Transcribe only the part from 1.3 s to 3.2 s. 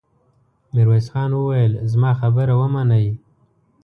وويل: زما خبره ومنئ!